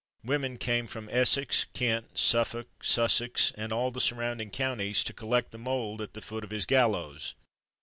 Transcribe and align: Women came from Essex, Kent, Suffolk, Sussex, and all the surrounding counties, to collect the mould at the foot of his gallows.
Women 0.23 0.57
came 0.57 0.87
from 0.87 1.09
Essex, 1.11 1.67
Kent, 1.75 2.17
Suffolk, 2.17 2.83
Sussex, 2.83 3.53
and 3.55 3.71
all 3.71 3.91
the 3.91 4.01
surrounding 4.01 4.49
counties, 4.49 5.03
to 5.03 5.13
collect 5.13 5.51
the 5.51 5.59
mould 5.59 6.01
at 6.01 6.15
the 6.15 6.21
foot 6.21 6.43
of 6.43 6.49
his 6.49 6.65
gallows. 6.65 7.35